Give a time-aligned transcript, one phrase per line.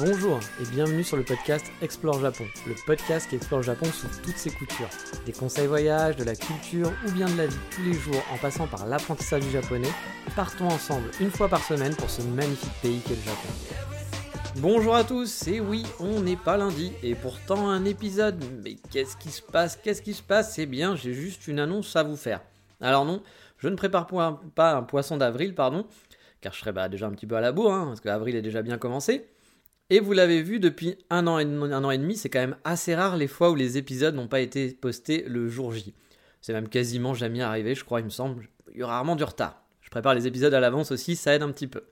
[0.00, 4.36] Bonjour et bienvenue sur le podcast Explore Japon, le podcast qui explore Japon sous toutes
[4.36, 4.88] ses coutures.
[5.26, 8.38] Des conseils voyage, de la culture ou bien de la vie tous les jours en
[8.38, 9.90] passant par l'apprentissage du japonais,
[10.36, 13.48] partons ensemble une fois par semaine pour ce magnifique pays qu'est le Japon.
[14.58, 19.16] Bonjour à tous, et oui, on n'est pas lundi, et pourtant un épisode, mais qu'est-ce
[19.16, 20.60] qui se passe, qu'est-ce qui se passe?
[20.60, 22.40] Eh bien, j'ai juste une annonce à vous faire.
[22.80, 23.20] Alors non,
[23.58, 25.86] je ne prépare pas un poisson d'avril, pardon,
[26.40, 28.36] car je serais bah, déjà un petit peu à la bourre, hein, parce que avril
[28.36, 29.26] est déjà bien commencé.
[29.90, 32.56] Et vous l'avez vu depuis un an, et, un an et demi, c'est quand même
[32.64, 35.94] assez rare les fois où les épisodes n'ont pas été postés le jour J.
[36.42, 38.48] C'est même quasiment jamais arrivé, je crois, il me semble.
[38.74, 39.62] Il y a rarement du retard.
[39.80, 41.84] Je prépare les épisodes à l'avance aussi, ça aide un petit peu.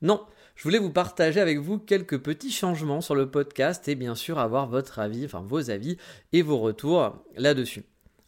[0.00, 0.24] Non,
[0.54, 4.38] je voulais vous partager avec vous quelques petits changements sur le podcast et bien sûr
[4.38, 5.96] avoir votre avis, enfin vos avis
[6.32, 7.82] et vos retours là-dessus.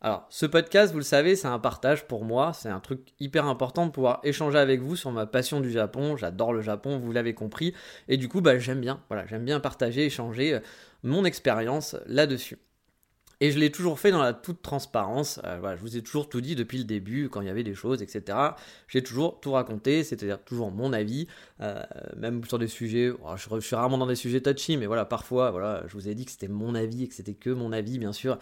[0.06, 3.46] Alors, ce podcast, vous le savez, c'est un partage pour moi, c'est un truc hyper
[3.46, 7.10] important de pouvoir échanger avec vous sur ma passion du Japon, j'adore le Japon, vous
[7.10, 7.74] l'avez compris,
[8.06, 10.60] et du coup, bah, j'aime bien, voilà, j'aime bien partager, échanger euh,
[11.02, 12.56] mon expérience là-dessus.
[13.40, 15.40] Et je l'ai toujours fait dans la toute transparence.
[15.42, 17.64] Euh, voilà, je vous ai toujours tout dit depuis le début, quand il y avait
[17.64, 18.38] des choses, etc.
[18.86, 21.26] J'ai toujours tout raconté, c'est-à-dire toujours mon avis,
[21.60, 21.82] euh,
[22.16, 23.10] même sur des sujets.
[23.10, 26.08] oh, je, je suis rarement dans des sujets touchy, mais voilà, parfois, voilà, je vous
[26.08, 28.38] ai dit que c'était mon avis et que c'était que mon avis, bien sûr,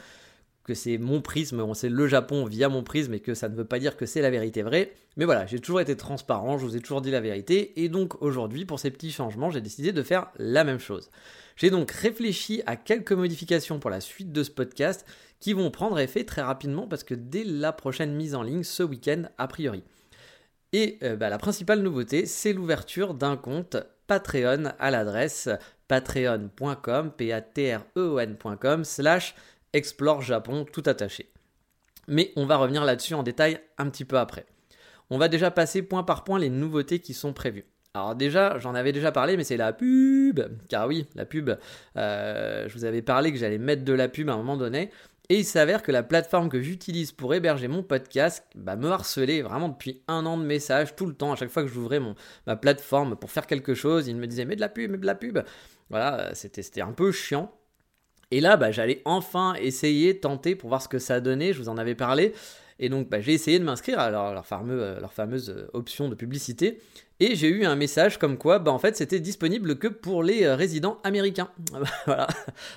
[0.64, 3.54] que c'est mon prisme, on sait le Japon via mon prisme et que ça ne
[3.54, 4.92] veut pas dire que c'est la vérité vraie.
[5.16, 7.84] Mais voilà, j'ai toujours été transparent, je vous ai toujours dit la vérité.
[7.84, 11.10] Et donc aujourd'hui, pour ces petits changements, j'ai décidé de faire la même chose.
[11.56, 15.06] J'ai donc réfléchi à quelques modifications pour la suite de ce podcast
[15.38, 18.82] qui vont prendre effet très rapidement parce que dès la prochaine mise en ligne, ce
[18.82, 19.84] week-end a priori.
[20.72, 23.76] Et euh, bah, la principale nouveauté, c'est l'ouverture d'un compte
[24.06, 25.48] Patreon à l'adresse
[25.88, 29.34] patreon.com, p-a-t-r-e-o-n.com, slash
[29.74, 31.30] explore Japon tout attaché.
[32.08, 34.46] Mais on va revenir là-dessus en détail un petit peu après.
[35.10, 37.66] On va déjà passer point par point les nouveautés qui sont prévues.
[37.92, 40.40] Alors déjà, j'en avais déjà parlé, mais c'est la pub.
[40.68, 41.50] Car oui, la pub,
[41.96, 44.90] euh, je vous avais parlé que j'allais mettre de la pub à un moment donné.
[45.28, 49.40] Et il s'avère que la plateforme que j'utilise pour héberger mon podcast bah, me harcelait
[49.40, 51.32] vraiment depuis un an de messages tout le temps.
[51.32, 52.00] À chaque fois que j'ouvrais
[52.46, 55.06] ma plateforme pour faire quelque chose, il me disait mais de la pub, mais de
[55.06, 55.38] la pub.
[55.88, 57.52] Voilà, c'était un peu chiant.
[58.30, 61.52] Et là, bah, j'allais enfin essayer, tenter pour voir ce que ça donnait.
[61.52, 62.32] Je vous en avais parlé.
[62.78, 66.80] Et donc, bah, j'ai essayé de m'inscrire à leur, leur fameuse euh, option de publicité.
[67.20, 70.44] Et j'ai eu un message comme quoi, bah, en fait, c'était disponible que pour les
[70.44, 71.50] euh, résidents américains.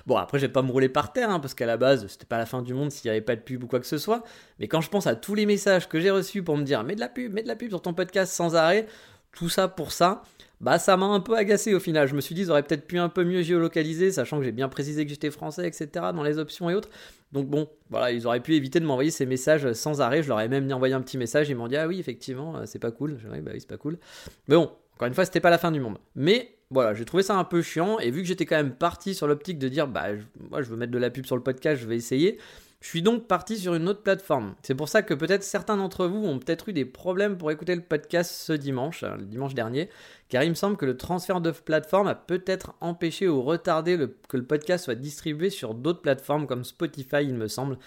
[0.05, 2.25] Bon, après, je vais pas me rouler par terre, hein, parce qu'à la base, c'était
[2.25, 3.97] pas la fin du monde s'il n'y avait pas de pub ou quoi que ce
[3.97, 4.23] soit.
[4.59, 6.95] Mais quand je pense à tous les messages que j'ai reçus pour me dire, mets
[6.95, 8.85] de la pub, mets de la pub sur ton podcast sans arrêt,
[9.33, 10.23] tout ça pour ça,
[10.59, 12.07] bah ça m'a un peu agacé au final.
[12.07, 14.51] Je me suis dit, ils auraient peut-être pu un peu mieux géolocaliser, sachant que j'ai
[14.51, 15.87] bien précisé que j'étais français, etc.
[16.13, 16.89] dans les options et autres.
[17.31, 20.23] Donc bon, voilà, ils auraient pu éviter de m'envoyer ces messages sans arrêt.
[20.23, 21.49] Je leur ai même envoyé un petit message.
[21.49, 23.17] Ils m'ont dit, ah oui, effectivement, c'est pas cool.
[23.19, 23.99] Je dis, bah oui, c'est pas cool.
[24.47, 25.97] Mais bon, encore une fois, c'était pas la fin du monde.
[26.15, 27.99] Mais voilà, j'ai trouvé ça un peu chiant.
[27.99, 30.07] Et vu que j'étais quand même parti sur l'optique de dire, bah
[30.49, 32.39] moi, je veux mettre de la pub sur le podcast, je vais essayer.
[32.79, 34.53] Je suis donc parti sur une autre plateforme.
[34.61, 37.75] C'est pour ça que peut-être certains d'entre vous ont peut-être eu des problèmes pour écouter
[37.75, 39.89] le podcast ce dimanche, le dimanche dernier,
[40.29, 43.97] car il me semble que le transfert de plateforme a peut-être empêché ou retardé
[44.29, 47.79] que le podcast soit distribué sur d'autres plateformes comme Spotify, il me semble.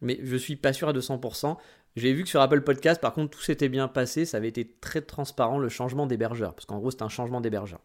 [0.00, 1.56] Mais je suis pas sûr à 200%.
[1.96, 4.72] J'ai vu que sur Apple Podcast, par contre, tout s'était bien passé, ça avait été
[4.80, 7.80] très transparent le changement d'hébergeur, parce qu'en gros, c'est un changement d'hébergeur.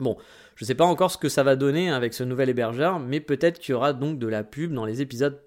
[0.00, 0.16] Bon,
[0.56, 3.20] je ne sais pas encore ce que ça va donner avec ce nouvel hébergeur, mais
[3.20, 5.40] peut-être qu'il y aura donc de la pub dans les épisodes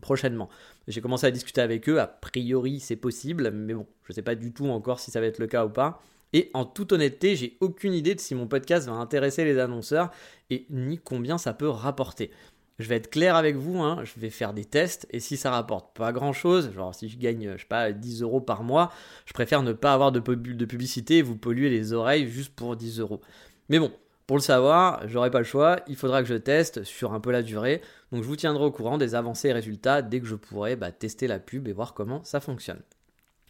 [0.00, 0.48] prochainement.
[0.88, 4.22] J'ai commencé à discuter avec eux, a priori c'est possible, mais bon, je ne sais
[4.22, 6.02] pas du tout encore si ça va être le cas ou pas.
[6.32, 10.10] Et en toute honnêteté, j'ai aucune idée de si mon podcast va intéresser les annonceurs
[10.50, 12.30] et ni combien ça peut rapporter.
[12.78, 15.50] Je vais être clair avec vous, hein, je vais faire des tests et si ça
[15.50, 18.90] rapporte pas grand chose, genre si je gagne, je sais pas, 10 euros par mois,
[19.26, 22.74] je préfère ne pas avoir de, de publicité et vous polluer les oreilles juste pour
[22.74, 23.20] 10 euros.
[23.68, 23.92] Mais bon,
[24.26, 27.30] pour le savoir, j'aurai pas le choix, il faudra que je teste sur un peu
[27.30, 27.82] la durée.
[28.12, 30.92] Donc je vous tiendrai au courant des avancées et résultats dès que je pourrai bah,
[30.92, 32.82] tester la pub et voir comment ça fonctionne.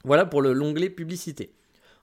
[0.05, 1.53] Voilà pour le l'onglet publicité.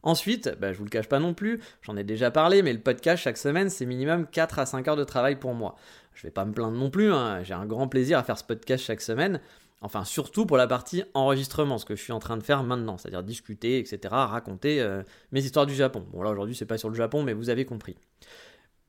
[0.04, 2.80] Ensuite, bah, je vous le cache pas non plus, j'en ai déjà parlé, mais le
[2.80, 5.76] podcast chaque semaine, c'est minimum 4 à 5 heures de travail pour moi.
[6.14, 8.44] Je vais pas me plaindre non plus, hein, j'ai un grand plaisir à faire ce
[8.44, 9.42] podcast chaque semaine.
[9.82, 12.98] Enfin, surtout pour la partie enregistrement, ce que je suis en train de faire maintenant,
[12.98, 16.06] c'est-à-dire discuter, etc., raconter euh, mes histoires du Japon.
[16.12, 17.96] Bon, là aujourd'hui, c'est pas sur le Japon, mais vous avez compris.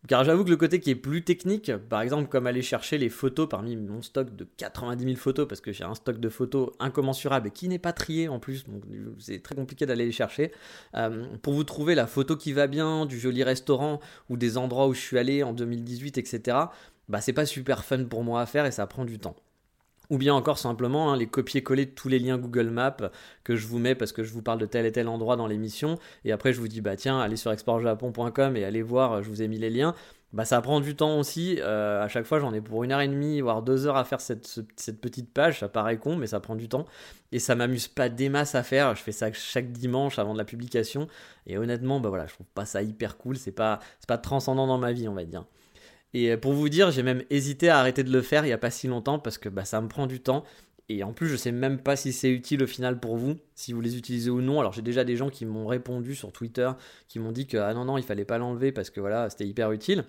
[0.08, 3.11] Car j'avoue que le côté qui est plus technique, par exemple comme aller chercher les
[3.11, 6.70] photos parmi mon stock de 90 000 photos, parce que j'ai un stock de photos
[6.79, 8.82] incommensurable et qui n'est pas trié en plus, donc
[9.19, 10.52] c'est très compliqué d'aller les chercher,
[10.94, 14.00] euh, pour vous trouver la photo qui va bien, du joli restaurant
[14.31, 16.56] ou des endroits où je suis allé en 2018, etc.,
[17.08, 19.37] bah c'est pas super fun pour moi à faire et ça prend du temps
[20.11, 22.97] ou bien encore simplement hein, les copier-coller de tous les liens Google Maps
[23.45, 25.47] que je vous mets parce que je vous parle de tel et tel endroit dans
[25.47, 29.31] l'émission, et après je vous dis bah tiens, allez sur exportjapon.com et allez voir, je
[29.31, 29.95] vous ai mis les liens.
[30.33, 33.01] Bah ça prend du temps aussi, euh, à chaque fois j'en ai pour une heure
[33.01, 34.47] et demie, voire deux heures à faire cette,
[34.77, 36.85] cette petite page, ça paraît con, mais ça prend du temps,
[37.33, 40.39] et ça m'amuse pas des masses à faire, je fais ça chaque dimanche avant de
[40.39, 41.09] la publication,
[41.49, 44.79] et honnêtement, bah voilà, je trouve pas ça hyper cool, c'est pas, pas transcendant dans
[44.79, 45.45] ma vie, on va dire.
[46.15, 48.53] Et euh, pour vous dire, j'ai même hésité à arrêter de le faire il n'y
[48.53, 50.45] a pas si longtemps parce que bah, ça me prend du temps.
[50.89, 53.73] Et en plus, je sais même pas si c'est utile au final pour vous, si
[53.73, 54.59] vous les utilisez ou non.
[54.59, 56.69] Alors j'ai déjà des gens qui m'ont répondu sur Twitter,
[57.07, 59.47] qui m'ont dit que ah non non, il fallait pas l'enlever parce que voilà, c'était
[59.47, 60.05] hyper utile.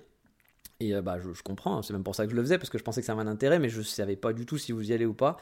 [0.80, 1.82] Et euh, bah je, comprends, hein.
[1.84, 3.22] c'est même pour ça que je le faisais parce que je pensais que ça avait
[3.22, 5.38] un intérêt, mais je savais pas du tout si vous y allez ou pas.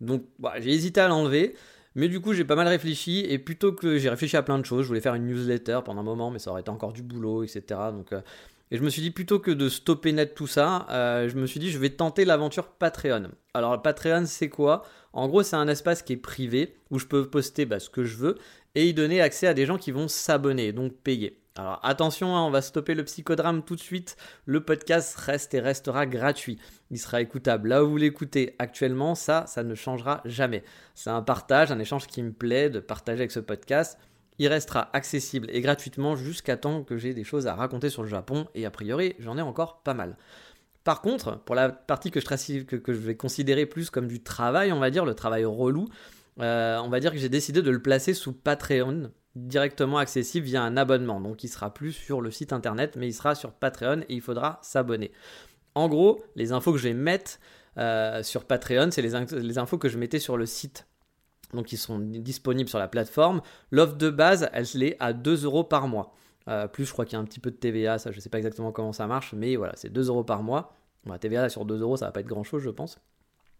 [0.00, 1.54] Donc bah, j'ai hésité à l'enlever.
[1.94, 4.64] Mais du coup, j'ai pas mal réfléchi et plutôt que j'ai réfléchi à plein de
[4.64, 7.02] choses, je voulais faire une newsletter pendant un moment, mais ça aurait été encore du
[7.02, 7.62] boulot, etc.
[7.92, 8.20] Donc euh,
[8.70, 11.46] et je me suis dit, plutôt que de stopper net tout ça, euh, je me
[11.46, 13.30] suis dit, je vais tenter l'aventure Patreon.
[13.54, 14.82] Alors, Patreon, c'est quoi?
[15.12, 18.04] En gros, c'est un espace qui est privé, où je peux poster bah, ce que
[18.04, 18.38] je veux,
[18.74, 21.40] et y donner accès à des gens qui vont s'abonner, donc payer.
[21.58, 24.16] Alors attention, hein, on va stopper le psychodrame tout de suite.
[24.46, 26.56] Le podcast reste et restera gratuit.
[26.92, 29.16] Il sera écoutable là où vous l'écoutez actuellement.
[29.16, 30.62] Ça, ça ne changera jamais.
[30.94, 33.98] C'est un partage, un échange qui me plaît de partager avec ce podcast.
[34.38, 38.08] Il restera accessible et gratuitement jusqu'à temps que j'ai des choses à raconter sur le
[38.08, 40.16] Japon, et a priori, j'en ai encore pas mal.
[40.84, 44.90] Par contre, pour la partie que je, vais considérer plus comme du travail, on va
[44.90, 45.88] dire, le travail relou,
[46.40, 50.62] euh, on va dire que j'ai décidé de le placer sous Patreon, directement accessible via
[50.62, 51.20] un abonnement.
[51.20, 54.20] Donc il sera plus sur le site internet, mais il sera sur Patreon et il
[54.20, 55.12] faudra s'abonner.
[55.74, 57.38] En gros, les infos que je vais mettre
[57.76, 60.87] euh, sur Patreon, c'est les, les, infos que je mettais sur le site
[61.52, 63.40] donc ils sont disponibles sur la plateforme.
[63.70, 66.14] L'offre de base, elle est à 2 euros par mois.
[66.48, 68.20] Euh, plus, je crois qu'il y a un petit peu de TVA, ça je ne
[68.20, 70.74] sais pas exactement comment ça marche, mais voilà, c'est 2 euros par mois.
[71.06, 72.98] la TVA sur 2 euros, ça va pas être grand chose, je pense.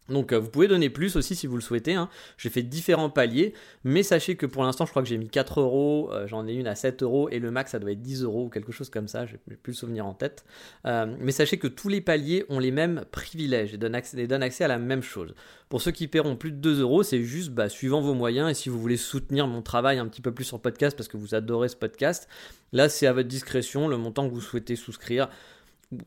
[0.08, 1.94] Donc euh, vous pouvez donner plus aussi si vous le souhaitez.
[1.94, 2.08] Hein.
[2.36, 5.60] J'ai fait différents paliers, mais sachez que pour l'instant je crois que j'ai mis 4
[5.60, 8.22] euros, euh, j'en ai une à 7 euros et le max ça doit être 10
[8.22, 10.44] euros ou quelque chose comme ça, je n'ai plus le souvenir en tête.
[10.86, 14.68] Euh, mais sachez que tous les paliers ont les mêmes privilèges et donnent accès, à
[14.68, 15.34] la même chose.
[15.68, 18.54] Pour ceux qui paieront plus de 2 euros, c'est juste bah, suivant vos moyens et
[18.54, 21.34] si vous voulez soutenir mon travail un petit peu plus sur podcast parce que vous
[21.34, 22.28] adorez ce podcast,
[22.72, 25.28] là c'est à votre discrétion le montant que vous souhaitez souscrire.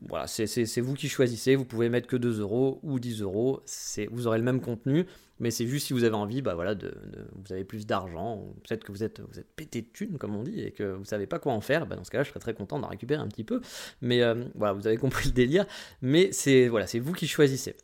[0.08, 1.56] Voilà, c'est vous qui choisissez.
[1.56, 3.62] Vous pouvez mettre que 2 euros ou 10 euros.
[4.10, 5.06] Vous aurez le même contenu,
[5.40, 6.94] mais c'est juste si vous avez envie, bah voilà, de,
[7.34, 10.44] vous avez plus d'argent, peut-être que vous êtes, vous êtes pété de thunes, comme on
[10.44, 11.86] dit, et que vous savez pas quoi en faire.
[11.86, 13.60] Bah dans ce cas-là, je serais très content d'en récupérer un petit peu.
[14.00, 15.66] Mais euh, voilà, vous avez compris le délire.
[16.00, 17.74] Mais c'est voilà, c'est vous qui choisissez.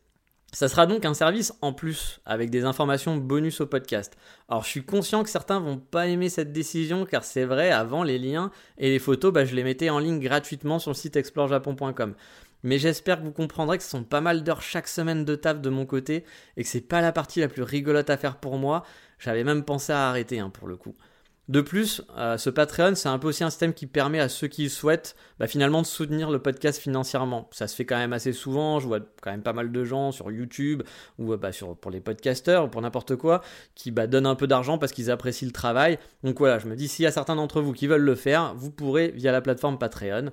[0.52, 4.16] Ça sera donc un service en plus, avec des informations bonus au podcast.
[4.48, 8.02] Alors je suis conscient que certains vont pas aimer cette décision, car c'est vrai, avant
[8.02, 11.16] les liens et les photos, bah, je les mettais en ligne gratuitement sur le site
[11.16, 12.14] explorejapon.com.
[12.64, 15.60] Mais j'espère que vous comprendrez que ce sont pas mal d'heures chaque semaine de taf
[15.60, 16.24] de mon côté,
[16.56, 18.84] et que c'est pas la partie la plus rigolote à faire pour moi.
[19.18, 20.94] J'avais même pensé à arrêter hein, pour le coup.
[21.48, 24.48] De plus, euh, ce Patreon, c'est un peu aussi un système qui permet à ceux
[24.48, 27.48] qui souhaitent bah, finalement de soutenir le podcast financièrement.
[27.52, 30.12] Ça se fait quand même assez souvent, je vois quand même pas mal de gens
[30.12, 30.82] sur YouTube
[31.18, 31.50] ou euh, bah,
[31.80, 33.40] pour les podcasteurs ou pour n'importe quoi
[33.74, 35.98] qui bah, donnent un peu d'argent parce qu'ils apprécient le travail.
[36.22, 38.54] Donc voilà, je me dis, s'il y a certains d'entre vous qui veulent le faire,
[38.54, 40.30] vous pourrez via la plateforme Patreon.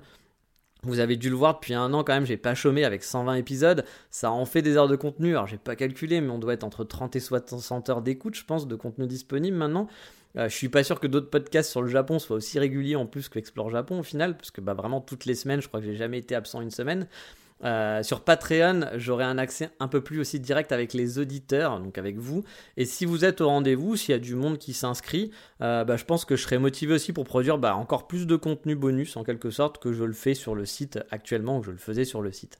[0.82, 3.34] Vous avez dû le voir depuis un an quand même, j'ai pas chômé avec 120
[3.36, 3.84] épisodes.
[4.10, 5.30] Ça en fait des heures de contenu.
[5.30, 8.44] Alors j'ai pas calculé, mais on doit être entre 30 et 60 heures d'écoute, je
[8.44, 9.88] pense, de contenu disponible maintenant.
[10.36, 13.06] Euh, je suis pas sûr que d'autres podcasts sur le Japon soient aussi réguliers en
[13.06, 15.80] plus que Explore Japon au final, parce que bah, vraiment toutes les semaines, je crois
[15.80, 17.06] que j'ai jamais été absent une semaine.
[17.64, 21.96] Euh, sur Patreon, j'aurai un accès un peu plus aussi direct avec les auditeurs, donc
[21.96, 22.44] avec vous.
[22.76, 25.30] Et si vous êtes au rendez-vous, s'il y a du monde qui s'inscrit,
[25.62, 28.36] euh, bah, je pense que je serai motivé aussi pour produire bah, encore plus de
[28.36, 31.70] contenu bonus en quelque sorte que je le fais sur le site actuellement, que je
[31.70, 32.58] le faisais sur le site.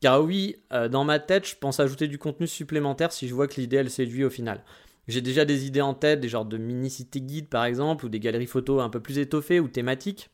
[0.00, 0.56] Car oui,
[0.90, 3.88] dans ma tête, je pense ajouter du contenu supplémentaire si je vois que l'idée elle
[3.88, 4.64] séduit au final.
[5.08, 8.20] J'ai déjà des idées en tête, des genres de mini-cités guides par exemple, ou des
[8.20, 10.30] galeries photos un peu plus étoffées ou thématiques,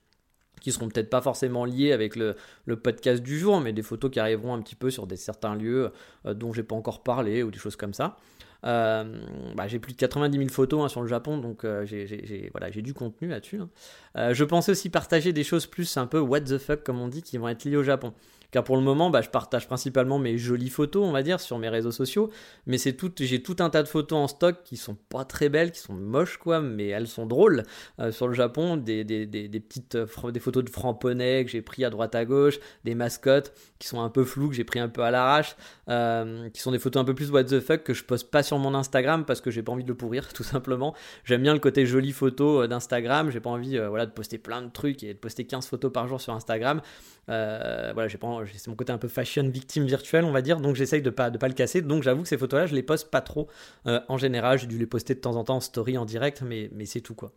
[0.61, 2.37] qui seront peut-être pas forcément liées avec le,
[2.83, 5.93] podcast du jour, mais des photos qui arriveront un petit peu sur des certains lieux
[6.27, 8.17] euh, dont j'ai pas encore parlé ou des choses comme ça.
[8.63, 12.95] Bah, j'ai plus de 90 000 photos hein, sur le Japon, donc j'ai voilà, du
[12.95, 13.61] contenu là-dessus.
[13.61, 14.33] Hein.
[14.33, 17.23] je pensais aussi partager des choses plus un peu what the fuck, comme on dit,
[17.23, 18.13] qui vont être liées au Japon.
[18.51, 21.59] Car pour le moment, bah, je partage principalement mes jolies photos, on va dire, sur
[21.59, 22.31] mes réseaux sociaux.
[22.67, 25.51] Mais c'est tout, j'ai tout un tas de photos en stock qui sont pas très
[25.51, 27.65] belles, qui sont moches, quoi, mais elles sont drôles
[28.01, 28.79] euh, sur le Japon.
[28.79, 32.25] Des, des, des, petites euh, des photos de francs-poney que j'ai pris à droite à
[32.25, 35.55] gauche, des mascottes qui sont un peu floues, que j'ai pris un peu à l'arrache,
[35.91, 38.43] euh, qui sont des photos un peu plus what the fuck que je poste pas
[38.49, 40.95] sur mon Instagram parce que j'ai pas envie de le pourrir, tout simplement.
[41.25, 44.71] J'aime bien le côté jolie photo d'Instagram, j'ai pas envie voilà, de poster plein de
[44.71, 46.81] trucs et de poster 15 photos par jour sur Instagram.
[47.27, 50.77] voilà, j'ai pas c'est mon côté un peu fashion victime virtuelle, on va dire, donc
[50.77, 51.83] j'essaye de pas, de pas le casser.
[51.83, 53.49] Donc j'avoue que ces photos-là, je les poste pas trop
[53.87, 54.59] euh, en général.
[54.59, 57.15] J'ai dû les poster de temps en temps en story, en direct, mais, c'est tout
[57.15, 57.33] quoi.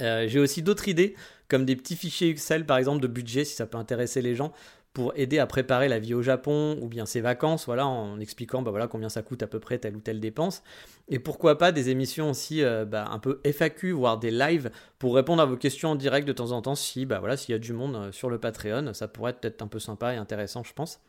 [0.00, 1.14] Euh, j'ai aussi d'autres idées,
[1.48, 4.52] comme des petits fichiers Excel par exemple de budget, si ça peut intéresser les gens
[4.92, 8.60] pour aider à préparer la vie au Japon ou bien ses vacances, voilà, en expliquant
[8.60, 10.62] bah, voilà, combien ça coûte à peu près telle ou telle dépense.
[11.08, 15.14] Et pourquoi pas des émissions aussi euh, bah, un peu FAQ, voire des lives pour
[15.14, 17.56] répondre à vos questions en direct de temps en temps si bah, voilà, s'il y
[17.56, 20.62] a du monde euh, sur le Patreon, ça pourrait être un peu sympa et intéressant,
[20.62, 21.00] je pense.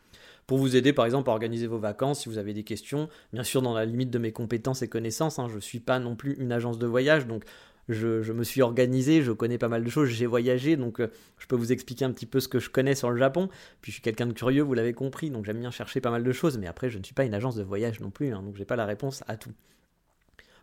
[0.48, 3.44] Pour vous aider par exemple à organiser vos vacances si vous avez des questions, bien
[3.44, 6.16] sûr dans la limite de mes compétences et connaissances, hein, je ne suis pas non
[6.16, 7.44] plus une agence de voyage, donc
[7.90, 11.48] je, me suis organisé, je connais pas mal de choses, j'ai voyagé, donc euh, je
[11.48, 13.50] peux vous expliquer un petit peu ce que je connais sur le Japon.
[13.82, 16.24] Puis je suis quelqu'un de curieux, vous l'avez compris, donc j'aime bien chercher pas mal
[16.24, 18.42] de choses, mais après je ne suis pas une agence de voyage non plus, hein,
[18.44, 19.52] donc j'ai pas la réponse à tout.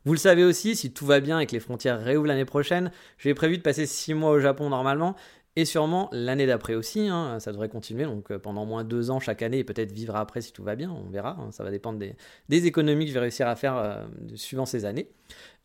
[0.06, 2.90] Vous le savez aussi, si tout va bien et que les frontières réouvrent l'année prochaine,
[3.18, 5.14] j'ai prévu de passer 6 mois au Japon normalement,
[5.56, 9.18] et sûrement l'année d'après aussi, hein, ça devrait continuer, donc euh, pendant moins deux ans
[9.18, 11.70] chaque année, et peut-être vivre après si tout va bien, on verra, hein, ça va
[11.70, 14.04] dépendre des, économies que je vais réussir à faire euh,
[14.34, 15.08] suivant ces années.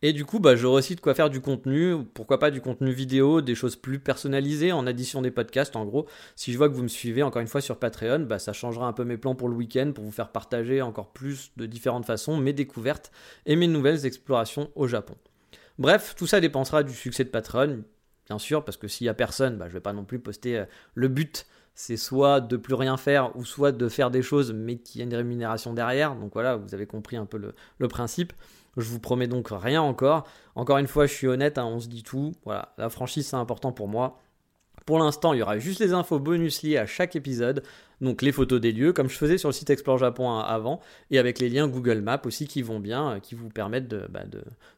[0.02, 3.40] Et du coup, j'aurai aussi de quoi faire du contenu, pourquoi pas du contenu vidéo,
[3.40, 5.74] des choses plus personnalisées en addition des podcasts.
[5.74, 8.38] En gros, si je vois que vous me suivez encore une fois sur Patreon, bah,
[8.38, 11.52] ça changera un peu mes plans pour le week-end pour vous faire partager encore plus
[11.56, 13.10] de différentes façons mes découvertes
[13.46, 15.14] et mes nouvelles explorations au Japon.
[15.78, 17.82] Bref, tout ça dépendra du succès de Patreon,
[18.26, 20.58] bien sûr, parce que s'il y a personne, bah, je vais pas non plus poster.
[20.58, 20.64] Euh,
[20.94, 24.76] le but, c'est soit de plus rien faire ou soit de faire des choses mais
[24.76, 26.14] qu'il y a une rémunération derrière.
[26.14, 28.32] Donc voilà, vous avez compris un peu le principe.
[28.76, 30.26] Je vous promets donc rien encore.
[30.54, 32.32] Encore une fois, je suis honnête, hein, on se dit tout.
[32.44, 34.20] Voilà, la franchise c'est important pour moi.
[34.84, 37.62] Pour l'instant, il y aura juste les infos bonus liées à chaque épisode,
[38.00, 41.18] donc les photos des lieux, comme je faisais sur le site Explore Japon avant, et
[41.18, 44.24] avec les liens Google Maps aussi qui vont bien, euh, qui vous permettent bah,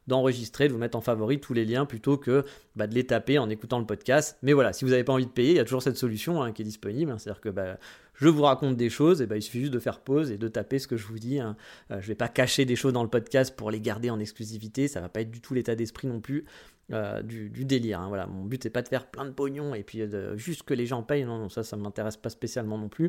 [0.07, 2.45] d'enregistrer, de, vous mettre en favori tous les liens plutôt que
[2.75, 4.37] bah, de les taper en écoutant le podcast.
[4.41, 6.41] Mais voilà, si vous n'avez pas envie de payer, il y a toujours cette solution
[6.41, 7.17] hein, qui est disponible, hein.
[7.17, 7.77] c'est-à-dire que bah,
[8.19, 10.47] je vous raconte des choses, et ben, il suffit juste de faire pause et de
[10.47, 11.39] taper ce que je vous dis.
[11.39, 11.55] Hein.
[11.91, 14.19] Euh, je ne vais pas cacher des choses dans le podcast pour les garder en
[14.19, 16.45] exclusivité, ça va pas être du tout l'état d'esprit non plus
[16.91, 18.01] euh, du, délire.
[18.01, 18.07] Hein.
[18.07, 20.01] Voilà, mon but c'est pas de faire plein de pognon et puis
[20.35, 21.23] juste que les gens payent.
[21.23, 23.08] Non, non, ça, ça m'intéresse pas spécialement non plus.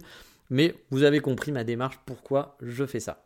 [0.50, 3.24] Mais vous avez compris ma démarche, pourquoi je fais ça?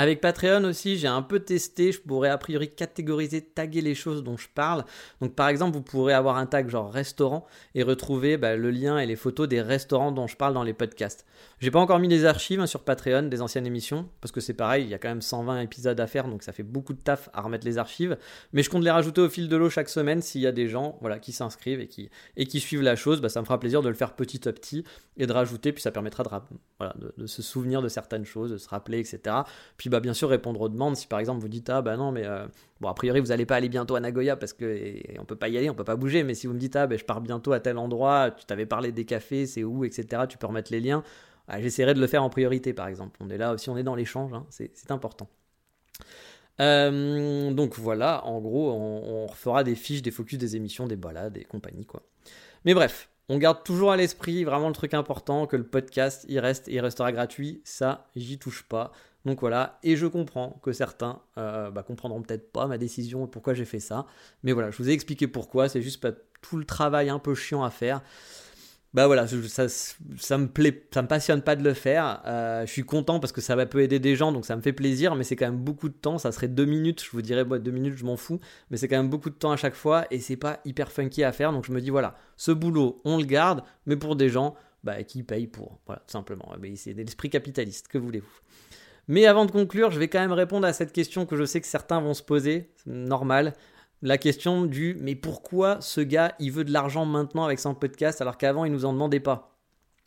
[0.00, 4.22] Avec Patreon aussi, j'ai un peu testé, je pourrais a priori catégoriser, taguer les choses
[4.22, 4.84] dont je parle.
[5.20, 9.00] Donc par exemple, vous pourrez avoir un tag genre restaurant et retrouver bah, le lien
[9.00, 11.26] et les photos des restaurants dont je parle dans les podcasts.
[11.58, 14.54] J'ai pas encore mis les archives hein, sur Patreon des anciennes émissions, parce que c'est
[14.54, 17.00] pareil, il y a quand même 120 épisodes à faire, donc ça fait beaucoup de
[17.00, 18.16] taf à remettre les archives.
[18.52, 20.68] Mais je compte les rajouter au fil de l'eau chaque semaine s'il y a des
[20.68, 23.20] gens voilà, qui s'inscrivent et qui, et qui suivent la chose.
[23.20, 24.84] Bah, ça me fera plaisir de le faire petit à petit
[25.16, 28.68] et de rajouter, puis ça permettra de, de, se souvenir de certaines choses, de se
[28.68, 29.38] rappeler, etc.
[29.76, 30.96] Puis bah, bien sûr répondre aux demandes.
[30.96, 32.46] Si par exemple vous dites, ah bah non, mais euh,
[32.80, 35.48] bon, a priori vous n'allez pas aller bientôt à Nagoya parce que on peut pas
[35.48, 37.20] y aller, on peut pas bouger, mais si vous me dites, ah bah, je pars
[37.20, 40.72] bientôt à tel endroit, tu t'avais parlé des cafés, c'est où, etc., tu peux remettre
[40.72, 41.02] les liens
[41.48, 43.16] ah, j'essaierai de le faire en priorité, par exemple.
[43.20, 45.28] On est là, si on est dans l'échange, hein, c'est important.
[46.60, 50.96] Euh, donc voilà, en gros, on, on, refera des fiches, des focus, des émissions, des
[50.96, 52.02] balades et compagnie, quoi.
[52.64, 56.38] Mais bref, on garde toujours à l'esprit vraiment le truc important, que le podcast, il
[56.38, 57.62] reste et il restera gratuit.
[57.64, 58.92] Ça, j'y touche pas.
[59.24, 63.28] Donc voilà, et je comprends que certains euh, bah, comprendront peut-être pas ma décision et
[63.28, 64.06] pourquoi j'ai fait ça.
[64.42, 67.34] Mais voilà, je vous ai expliqué pourquoi, c'est juste pas tout le travail un peu
[67.34, 68.02] chiant à faire
[68.94, 72.22] bah voilà, ça, me passionne pas de le faire.
[72.26, 74.62] Euh, je suis content parce que ça va peut aider des gens, donc ça me
[74.62, 76.16] fait plaisir, mais c'est quand même beaucoup de temps.
[76.16, 78.96] Ça serait deux minutes, je vous dirais, deux minutes, je m'en fous, mais c'est quand
[78.96, 81.52] même beaucoup de temps à chaque fois et c'est pas hyper funky à faire.
[81.52, 85.02] Donc je me dis, voilà, ce boulot, on le garde, mais pour des gens bah,
[85.04, 85.80] qui payent pour.
[85.84, 86.50] Voilà, tout simplement.
[86.76, 88.40] C'est l'esprit capitaliste, que voulez-vous?
[89.08, 91.60] Mais avant de conclure, je vais quand même répondre à cette question que je sais
[91.60, 93.54] que certains vont se poser, normal.
[94.00, 98.20] La question du mais pourquoi ce gars il veut de l'argent maintenant avec son podcast
[98.20, 99.56] alors qu'avant il nous en demandait pas?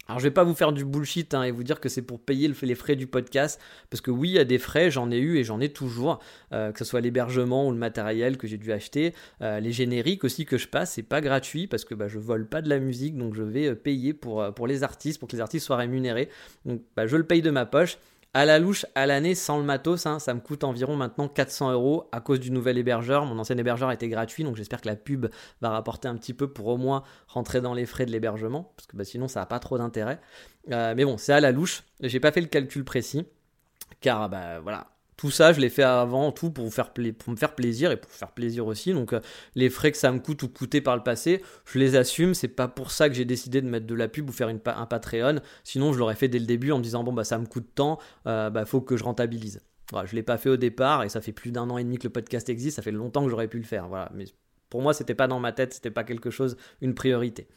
[0.07, 2.19] Alors je vais pas vous faire du bullshit hein, et vous dire que c'est pour
[2.19, 5.19] payer les frais du podcast parce que oui il y a des frais j'en ai
[5.19, 6.19] eu et j'en ai toujours
[6.53, 10.23] euh, que ce soit l'hébergement ou le matériel que j'ai dû acheter euh, les génériques
[10.23, 12.79] aussi que je passe c'est pas gratuit parce que bah, je vole pas de la
[12.79, 15.77] musique donc je vais euh, payer pour, pour les artistes pour que les artistes soient
[15.77, 16.29] rémunérés.
[16.65, 17.97] Donc bah, je le paye de ma poche
[18.33, 21.73] À la louche, à l'année, sans le matos, hein, ça me coûte environ maintenant 400
[21.73, 23.25] euros à cause du nouvel hébergeur.
[23.25, 25.27] Mon ancien hébergeur était gratuit, donc j'espère que la pub
[25.59, 28.87] va rapporter un petit peu pour au moins rentrer dans les frais de l'hébergement, parce
[28.87, 30.21] que bah, sinon ça n'a pas trop d'intérêt.
[30.71, 31.83] Euh, mais bon, c'est à la louche.
[31.99, 33.27] J'ai pas fait le calcul précis,
[33.99, 34.90] car bah voilà,
[35.21, 36.91] tout ça, je l'ai fait avant tout pour, me faire
[37.53, 38.91] plaisir et pour faire plaisir aussi.
[38.91, 39.19] Donc, euh,
[39.53, 42.33] les frais que ça me coûte ou coûté par le passé, je les assume.
[42.33, 44.59] C'est pas pour ça que j'ai décidé de mettre de la pub ou faire une,
[44.65, 45.35] un Patreon.
[45.63, 47.99] Sinon, je l'aurais fait dès le début en disant bon, bah, ça me coûte tant,
[48.25, 49.61] euh, bah, faut que je rentabilise.
[49.91, 51.99] Voilà, je l'ai pas fait au départ et ça fait plus d'un an et demi
[51.99, 52.77] que le podcast existe.
[52.77, 53.89] Ça fait longtemps que j'aurais pu le faire.
[53.89, 54.25] Voilà, mais
[54.71, 57.47] pour moi, c'était pas dans ma tête, c'était pas quelque chose, une priorité.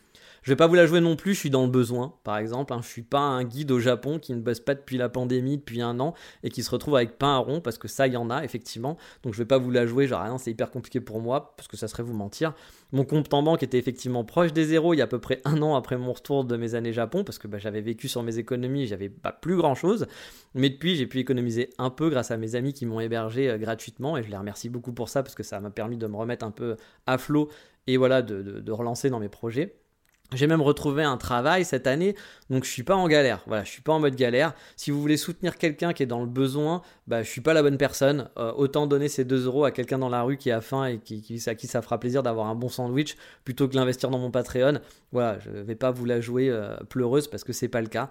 [0.44, 2.74] Je vais pas vous la jouer non plus, je suis dans le besoin, par exemple.
[2.74, 2.80] Hein.
[2.82, 5.80] Je suis pas un guide au Japon qui ne bosse pas depuis la pandémie, depuis
[5.80, 8.16] un an, et qui se retrouve avec pain à rond, parce que ça, il y
[8.18, 8.98] en a, effectivement.
[9.22, 11.66] Donc je vais pas vous la jouer, genre, ah c'est hyper compliqué pour moi, parce
[11.66, 12.52] que ça serait vous mentir.
[12.92, 15.40] Mon compte en banque était effectivement proche des zéros il y a à peu près
[15.46, 18.22] un an après mon retour de mes années Japon, parce que bah, j'avais vécu sur
[18.22, 20.06] mes économies, j'avais pas plus grand chose.
[20.52, 23.56] Mais depuis, j'ai pu économiser un peu grâce à mes amis qui m'ont hébergé euh,
[23.56, 26.16] gratuitement, et je les remercie beaucoup pour ça, parce que ça m'a permis de me
[26.16, 27.48] remettre un peu à flot
[27.86, 29.74] et voilà, de relancer dans mes projets.
[30.32, 32.16] J'ai même retrouvé un travail cette année,
[32.50, 33.42] donc je suis pas en galère.
[33.46, 34.54] Voilà, je suis pas en mode galère.
[34.74, 37.62] Si vous voulez soutenir quelqu'un qui est dans le besoin, bah je suis pas la
[37.62, 38.30] bonne personne.
[38.38, 41.00] Euh, autant donner ces 2 euros à quelqu'un dans la rue qui a faim et
[41.46, 44.80] à qui ça fera plaisir d'avoir un bon sandwich plutôt que l'investir dans mon Patreon.
[45.12, 48.08] Voilà, je vais pas vous la jouer euh, pleureuse parce que c'est pas le cas.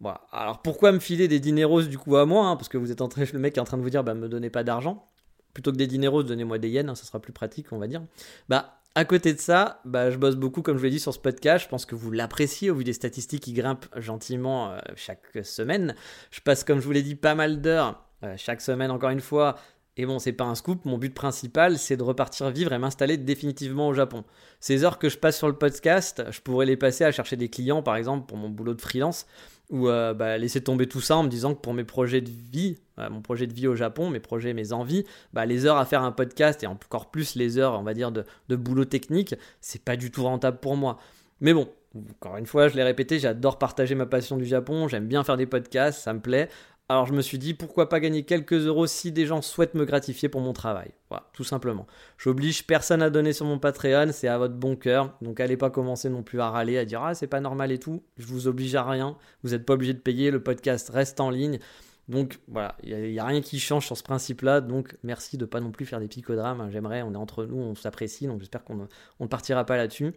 [0.00, 0.22] Voilà.
[0.32, 3.00] Alors pourquoi me filer des dineros du coup à moi hein, Parce que vous êtes
[3.00, 5.08] en train, le mec est en train de vous dire, bah me donnez pas d'argent.
[5.52, 8.02] Plutôt que des dineros, donnez-moi des yens, hein, ça sera plus pratique, on va dire.
[8.48, 11.18] Bah à côté de ça, bah, je bosse beaucoup, comme je l'ai dit, sur ce
[11.18, 11.64] podcast.
[11.64, 15.94] Je pense que vous l'appréciez au vu des statistiques qui grimpent gentiment euh, chaque semaine.
[16.30, 19.20] Je passe, comme je vous l'ai dit, pas mal d'heures euh, chaque semaine, encore une
[19.20, 19.56] fois.
[19.96, 20.84] Et bon, c'est pas un scoop.
[20.84, 24.24] Mon but principal, c'est de repartir vivre et m'installer définitivement au Japon.
[24.60, 27.48] Ces heures que je passe sur le podcast, je pourrais les passer à chercher des
[27.48, 29.26] clients, par exemple, pour mon boulot de freelance
[29.70, 32.30] ou euh, bah, laisser tomber tout ça en me disant que pour mes projets de
[32.30, 35.78] vie, euh, mon projet de vie au Japon, mes projets, mes envies, bah, les heures
[35.78, 38.84] à faire un podcast et encore plus les heures, on va dire, de, de boulot
[38.84, 40.98] technique, c'est pas du tout rentable pour moi.
[41.40, 41.68] Mais bon,
[42.10, 45.36] encore une fois, je l'ai répété, j'adore partager ma passion du Japon, j'aime bien faire
[45.36, 46.48] des podcasts, ça me plaît.
[46.90, 49.86] Alors je me suis dit pourquoi pas gagner quelques euros si des gens souhaitent me
[49.86, 50.90] gratifier pour mon travail.
[51.08, 51.86] Voilà, tout simplement.
[52.18, 55.16] J'oblige personne à donner sur mon Patreon, c'est à votre bon cœur.
[55.22, 57.78] Donc allez pas commencer non plus à râler, à dire ah c'est pas normal et
[57.78, 58.02] tout.
[58.18, 59.16] Je vous oblige à rien.
[59.42, 61.58] Vous n'êtes pas obligé de payer, le podcast reste en ligne.
[62.08, 64.60] Donc voilà, il n'y a, rien qui change sur ce principe-là.
[64.60, 66.68] Donc merci de pas non plus faire des picodrames.
[66.70, 68.26] J'aimerais, on est entre nous, on s'apprécie.
[68.26, 68.88] Donc j'espère qu'on
[69.20, 70.12] ne partira pas là-dessus.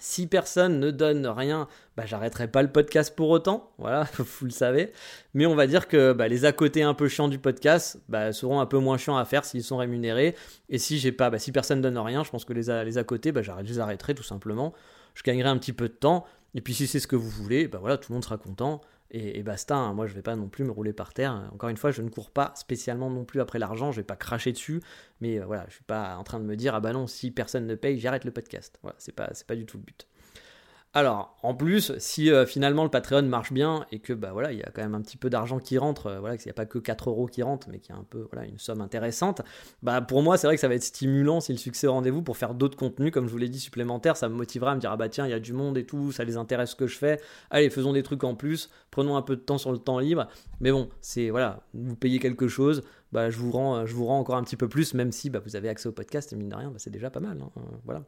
[0.00, 4.50] Si personne ne donne rien, bah, j'arrêterai pas le podcast pour autant, voilà, vous le
[4.50, 4.92] savez.
[5.34, 8.32] Mais on va dire que bah, les à côté un peu chiants du podcast bah,
[8.32, 10.34] seront un peu moins chiants à faire s'ils sont rémunérés.
[10.70, 12.82] Et si j'ai pas, bah, si personne ne donne rien, je pense que les à,
[12.84, 14.72] les à côté, bah, je les arrêterai tout simplement.
[15.14, 16.24] Je gagnerai un petit peu de temps.
[16.54, 18.80] Et puis si c'est ce que vous voulez, bah voilà, tout le monde sera content
[19.12, 19.76] et, basta.
[19.76, 19.92] Hein.
[19.92, 21.50] Moi, je vais pas non plus me rouler par terre.
[21.52, 23.92] Encore une fois, je ne cours pas spécialement non plus après l'argent.
[23.92, 24.82] Je vais pas cracher dessus,
[25.20, 27.30] mais euh, voilà, je suis pas en train de me dire ah bah non, si
[27.30, 28.78] personne ne paye, j'arrête le podcast.
[28.82, 30.06] Voilà, c'est pas c'est pas du tout le but.
[30.94, 34.58] Alors, en plus, si euh, finalement le Patreon marche bien et que bah voilà, il
[34.58, 36.54] y a quand même un petit peu d'argent qui rentre, euh, voilà, qu'il n'y a
[36.54, 38.82] pas que 4 euros qui rentrent, mais qu'il y a un peu voilà, une somme
[38.82, 39.40] intéressante,
[39.82, 42.20] bah pour moi c'est vrai que ça va être stimulant si le succès au rendez-vous
[42.20, 44.80] pour faire d'autres contenus, comme je vous l'ai dit, supplémentaires, ça me motivera à me
[44.80, 46.76] dire ah bah tiens, il y a du monde et tout, ça les intéresse ce
[46.76, 47.18] que je fais,
[47.50, 50.28] allez, faisons des trucs en plus, prenons un peu de temps sur le temps libre,
[50.60, 54.18] mais bon, c'est voilà, vous payez quelque chose, bah je vous rends, je vous rends
[54.18, 56.50] encore un petit peu plus, même si bah, vous avez accès au podcast, et mine
[56.50, 57.50] de rien, bah, c'est déjà pas mal, hein,
[57.86, 58.02] voilà.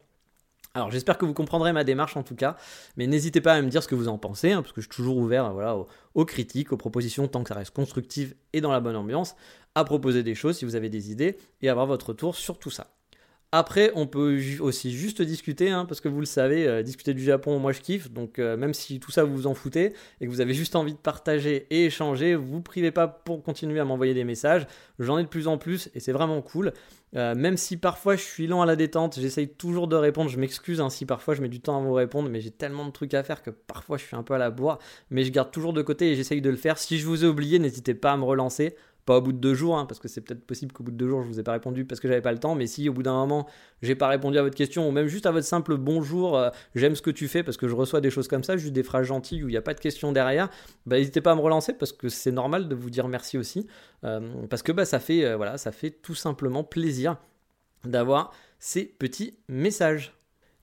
[0.75, 2.57] Alors j'espère que vous comprendrez ma démarche en tout cas,
[2.97, 4.87] mais n'hésitez pas à me dire ce que vous en pensez, hein, parce que je
[4.87, 5.77] suis toujours ouvert voilà,
[6.13, 9.37] aux, critiques, aux propositions, tant que ça reste constructif et dans la bonne ambiance,
[9.73, 12.71] à proposer des choses si vous avez des idées, et avoir votre retour sur tout
[12.71, 12.87] ça.
[13.51, 17.23] Après, on peut aussi juste discuter, hein, parce que vous le savez, euh, discuter du
[17.23, 18.11] Japon, moi je kiffe.
[18.11, 20.75] Donc euh, même si tout ça vous vous en foutez et que vous avez juste
[20.75, 24.67] envie de partager et échanger, vous privez pas pour continuer à m'envoyer des messages.
[24.99, 26.73] J'en ai de plus en plus et c'est vraiment cool.
[27.15, 30.29] Euh, même si parfois je suis lent à la détente, j'essaye toujours de répondre.
[30.29, 32.85] Je m'excuse hein, si parfois je mets du temps à vous répondre, mais j'ai tellement
[32.85, 34.79] de trucs à faire que parfois je suis un peu à la boire.
[35.11, 36.77] Mais je garde toujours de côté et j'essaye de le faire.
[36.77, 38.75] Si je vous ai oublié, n'hésitez pas à me relancer.
[39.05, 40.97] Pas au bout de deux jours, hein, parce que c'est peut-être possible qu'au bout de
[40.97, 42.55] deux jours je vous ai pas répondu parce que j'avais pas le temps.
[42.55, 43.47] Mais si au bout d'un moment
[43.81, 46.95] j'ai pas répondu à votre question ou même juste à votre simple bonjour, euh, j'aime
[46.95, 49.05] ce que tu fais parce que je reçois des choses comme ça, juste des phrases
[49.05, 50.49] gentilles où il n'y a pas de question derrière,
[50.85, 53.67] bah, n'hésitez pas à me relancer parce que c'est normal de vous dire merci aussi
[54.03, 57.17] euh, parce que bah, ça fait euh, voilà ça fait tout simplement plaisir
[57.83, 60.13] d'avoir ces petits messages.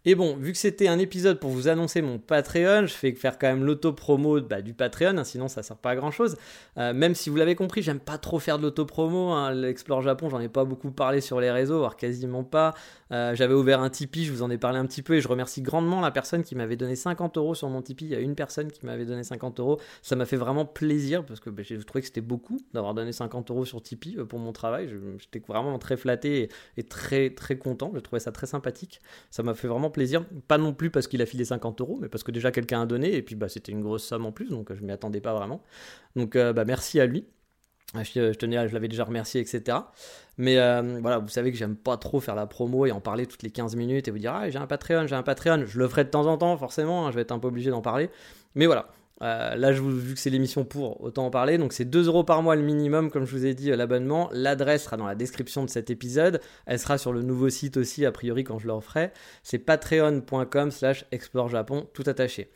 [0.04, 3.38] Et bon, vu que c'était un épisode pour vous annoncer mon Patreon, je fais faire
[3.38, 6.36] quand même l'auto-promo bah, du Patreon, hein, sinon ça sert pas à grand chose.
[6.76, 9.30] Euh, même si vous l'avez compris, j'aime pas trop faire de l'auto-promo.
[9.30, 12.74] Hein, L'Explore Japon, j'en ai pas beaucoup parlé sur les réseaux, voire quasiment pas.
[13.12, 15.28] Euh, j'avais ouvert un Tipeee, je vous en ai parlé un petit peu et je
[15.28, 18.06] remercie grandement la personne qui m'avait donné 50 euros sur mon Tipeee.
[18.06, 19.78] Il y a une personne qui m'avait donné 50 euros.
[20.00, 23.12] Ça m'a fait vraiment plaisir parce que bah, j'ai trouvé que c'était beaucoup d'avoir donné
[23.12, 24.88] 50 euros sur Tipeee euh, pour mon travail.
[25.18, 27.92] J'étais vraiment très flatté et, très très content.
[27.94, 29.00] Je trouvais ça très sympathique.
[29.30, 30.24] Ça m'a fait vraiment plaisir.
[30.48, 32.86] Pas non plus parce qu'il a filé 50 euros, mais parce que déjà quelqu'un a
[32.86, 35.34] donné et puis bah, c'était une grosse somme en plus, donc je m'y attendais pas
[35.34, 35.62] vraiment.
[36.16, 37.26] Donc euh, bah, merci à lui.
[37.94, 39.76] Ah, je, l'avais déjà remercié, etc.
[40.38, 43.26] Mais euh, voilà, vous savez que j'aime pas trop faire la promo et en parler
[43.26, 45.64] toutes les 15 minutes et vous dire ah j'ai un Patreon, j'ai un Patreon.
[45.66, 47.06] Je le ferai de temps en temps, forcément.
[47.06, 48.08] Hein, je vais être un peu obligé d'en parler.
[48.54, 48.88] Mais voilà.
[49.22, 51.58] Euh, là, je vous, vu que c'est l'émission pour, autant en parler.
[51.58, 54.28] Donc, c'est 2 euros par mois le minimum, comme je vous ai dit, euh, l'abonnement.
[54.32, 56.40] L'adresse sera dans la description de cet épisode.
[56.66, 59.12] Elle sera sur le nouveau site aussi, a priori, quand je le referai.
[59.42, 62.50] C'est patreon.com/slash explore japon, tout attaché.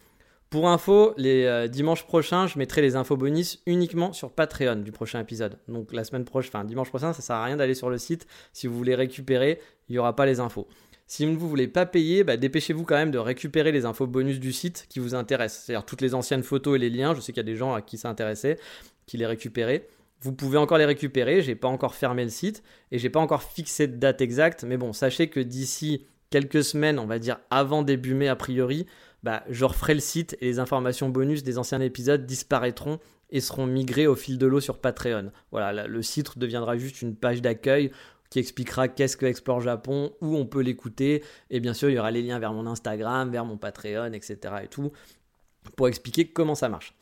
[0.48, 4.92] Pour info, les euh, dimanches prochains, je mettrai les infos bonus uniquement sur Patreon du
[4.92, 5.58] prochain épisode.
[5.66, 8.28] Donc la semaine prochaine, enfin dimanche prochain, ça sert à rien d'aller sur le site.
[8.52, 10.68] Si vous voulez récupérer, il n'y aura pas les infos.
[11.06, 14.40] Si vous ne voulez pas payer, bah, dépêchez-vous quand même de récupérer les infos bonus
[14.40, 15.64] du site qui vous intéressent.
[15.64, 17.14] C'est-à-dire toutes les anciennes photos et les liens.
[17.14, 18.58] Je sais qu'il y a des gens à qui ça intéressait,
[19.06, 19.86] qui les récupéraient.
[20.20, 21.42] Vous pouvez encore les récupérer.
[21.42, 24.64] J'ai pas encore fermé le site et j'ai pas encore fixé de date exacte.
[24.64, 28.86] Mais bon, sachez que d'ici quelques semaines, on va dire avant début mai a priori,
[29.22, 32.98] bah, je referai le site et les informations bonus des anciens épisodes disparaîtront
[33.30, 35.30] et seront migrées au fil de l'eau sur Patreon.
[35.50, 37.90] Voilà, le site deviendra juste une page d'accueil
[38.30, 41.98] qui expliquera qu'est-ce que Explore Japon, où on peut l'écouter, et bien sûr il y
[41.98, 44.38] aura les liens vers mon Instagram, vers mon Patreon, etc.
[44.64, 44.92] et tout,
[45.76, 46.94] pour expliquer comment ça marche.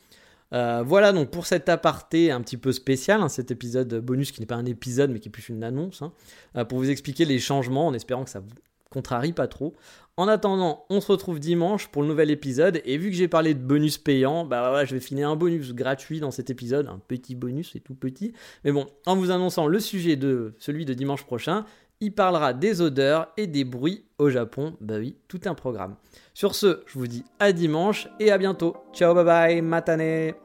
[0.53, 4.41] Euh, voilà donc pour cet aparté un petit peu spécial, hein, cet épisode bonus qui
[4.41, 6.13] n'est pas un épisode mais qui est plus une annonce, hein,
[6.55, 8.47] euh, pour vous expliquer les changements en espérant que ça vous
[8.95, 9.75] contrarie pas trop.
[10.17, 12.81] En attendant, on se retrouve dimanche pour le nouvel épisode.
[12.85, 15.73] Et vu que j'ai parlé de bonus payant, bah voilà, je vais finir un bonus
[15.73, 16.87] gratuit dans cet épisode.
[16.87, 18.31] Un petit bonus, c'est tout petit.
[18.63, 21.65] Mais bon, en vous annonçant le sujet de celui de dimanche prochain,
[21.99, 24.77] il parlera des odeurs et des bruits au Japon.
[24.79, 25.95] Bah oui, tout un programme.
[26.33, 28.77] Sur ce, je vous dis à dimanche et à bientôt.
[28.93, 30.44] Ciao, bye bye, matane!